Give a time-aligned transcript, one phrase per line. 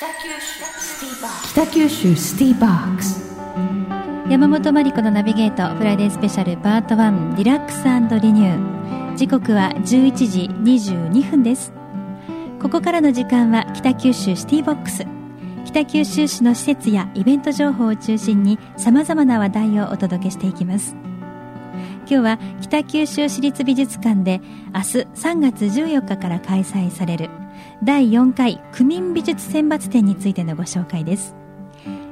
[0.00, 0.06] 北
[1.66, 3.36] 九州シティバックス。
[4.30, 7.84] 山本真理子のナビゲートフライデースペシャルパート1リラックス
[8.22, 9.16] リニュー。
[9.18, 11.74] 時刻は11時22分です。
[12.62, 15.04] ここからの時間は北九州シティボックス。
[15.66, 20.96] 北九州市の施設やイベント情報を中心にさまざまな話題をお届けしていきます。
[22.06, 24.40] 今日は北九州市立美術館で
[24.74, 27.28] 明日3月14日から開催される
[27.82, 31.34] 第4回区民美術選抜展についてのご紹介です。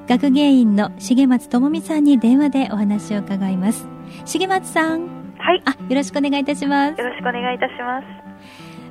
[0.06, 3.86] 学芸員の重松智美さんに電話でお話を伺います。
[4.24, 5.00] 重松さん。
[5.38, 5.62] はい。
[5.66, 6.98] あよろしくお願いいたします。
[6.98, 8.06] よろしくお願いいたします。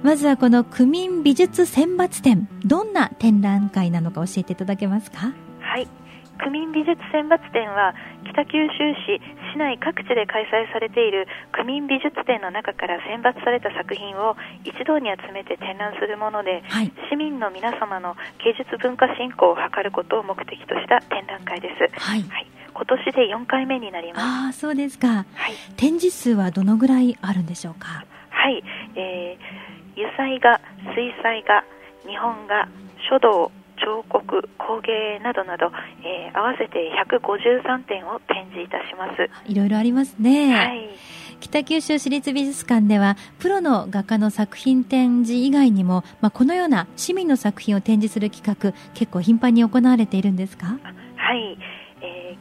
[0.03, 5.17] まずはこの区民美術選抜展どんな展覧会なのか教えていただけますか？
[5.17, 5.46] はい
[6.37, 7.93] 区民美術選抜展は
[8.31, 9.21] 北九州市
[9.53, 16.91] 市内各地で開催されている区民美術展の中から選抜された作品を一堂に集めて展覧するもので、はい。
[17.09, 22.21] 市民の皆様の芸術文化振興を図ることを目的とした展覧会です、はい。
[22.21, 24.23] はい、今年で4回目になります。
[24.23, 25.07] ああそうですか。
[25.07, 25.25] はい、
[25.77, 28.05] 展示数はどのぐらいあるんでしょうか？
[28.29, 28.63] はい。
[28.95, 30.59] えー、油彩画
[30.93, 31.63] 水彩画
[32.07, 32.67] 日本画
[33.09, 35.71] 書道彫刻工芸などなど、
[36.03, 39.29] えー合わせて153点を展示いたします。
[39.49, 40.89] いろいろありますね、はい。
[41.39, 50.77] 北九州市立美術館ではプロの画家の作品展示以外にも、まあ、このような市民の作品を展示する企画結構頻繁に行われているんですか？
[51.15, 51.57] はい、
[52.01, 52.37] えー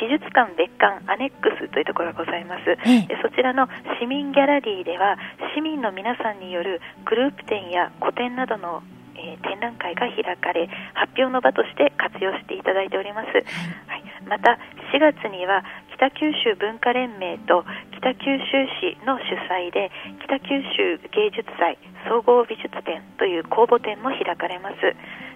[0.00, 3.06] 美術館別館アネックスというところがございます、ええ。
[3.08, 3.66] でそちらの
[4.00, 5.18] 市民ギャラリーでは
[5.56, 8.84] 市民の皆さんによるグループ展や個展などの、
[9.18, 14.58] えー展覧会が開かれ発表の場として活用していただいております、はい、また
[14.94, 17.64] 4月には北九州文化連盟と
[17.98, 19.90] 北九州市の主催で
[20.24, 25.27] 北九州芸術祭総合美術展という公募展も開かれます、はい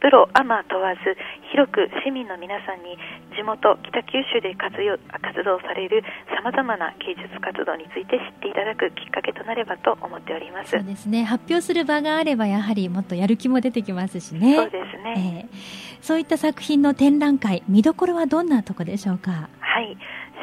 [0.00, 1.00] プロ、アマ問わず
[1.52, 2.96] 広く市民の皆さんに
[3.36, 6.02] 地元北九州で活用活動される
[6.34, 10.70] さまざまな芸術活動について知っていただくきっかけとなればと思っております。
[10.70, 11.24] そうですね。
[11.24, 14.56] 発表する場があればやはりもっとやる気も出てきますしね。
[14.56, 15.56] そうですね、ええ。
[16.00, 19.48] そういった作品の展覧会見どころはどんなとこでしょうか？
[19.60, 19.96] はい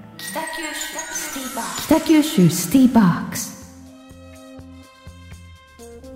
[1.87, 3.83] 北九州シティバックス。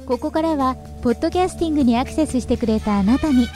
[0.05, 3.47] ここからはポッドキャスティングにアクセスしてくれたあなたに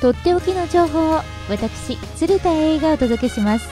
[0.00, 3.68] とっておきの情報を私鶴田英がお届けします。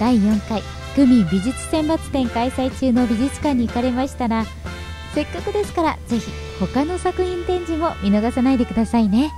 [0.00, 0.62] 第4回
[0.94, 4.46] 区民美術選抜展開催中の美術館に行かれましたら
[5.14, 9.30] せっかくですからぜひ他の作品展示も見逃さないでくださいね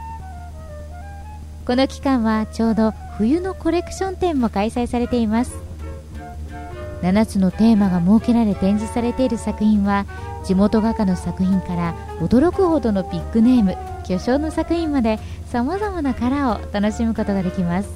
[1.67, 5.57] この期間はちょうど冬のコレクション展も開催されています。
[7.01, 10.07] 7つのテーマが設けられ展示されている作品は
[10.45, 17.89] 地元画家の作品から驚くほどのビッグネーム巨匠の作品までさまざまなカラーを楽しむことができます。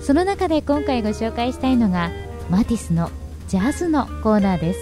[0.00, 2.10] その中で今回ご紹介したいのが
[2.50, 3.10] マティスの
[3.48, 4.80] ジャズのコーナーです。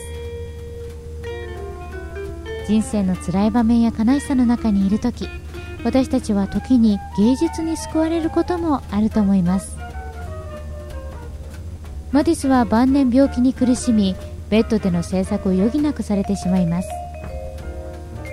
[2.67, 5.29] 人生の辛い場面や悲しさの中にいる時
[5.85, 9.77] 私たちは時に芸術に救われることもあると思います。
[12.13, 14.15] マティスは晩年病気に苦しみ
[14.51, 16.89] ベッドでの制作を余儀なくされてしまいます。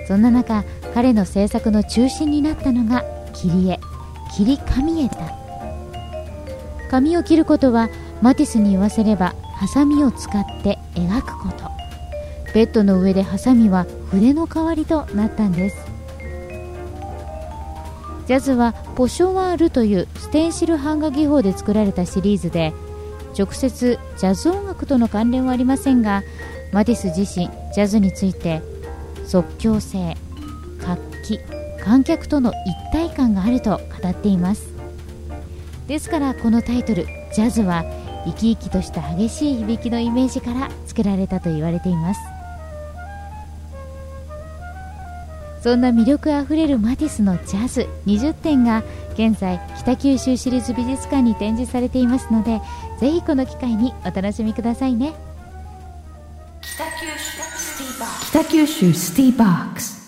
[0.06, 0.64] そんな中
[0.94, 3.80] 彼の制作の中心になったのが切り絵。
[4.36, 5.16] 切り紙絵だ。
[6.90, 7.88] 紙を切ることは
[8.20, 11.70] マティスに言わせればハサミを使って描くこと。
[12.52, 15.89] ベッドの上でハサミは筆の代わりとなったんです。
[18.30, 22.72] ジャズはポショワールというステンシル版画技法で作られたシリーズで
[23.36, 26.22] 直接ジャズ音楽との関連はありませんが
[26.70, 28.62] マティス自身ジャズについて
[29.26, 30.16] 即興性
[30.80, 31.40] 活気
[31.82, 34.72] 観客との一体感があると語っています。
[35.88, 37.84] ですからこのタイトル「ジャズ」は
[38.26, 42.20] 生き生きとした激しい響きのイメージから作られたと言われています。
[45.62, 52.60] そんな魅力あふれるマティスのジャズ20点が現在北九州市立美術館に展示されていますので
[52.98, 55.12] ぜひこの機会にお楽しみくださいね。
[58.30, 59.99] 北九州スティーバックス。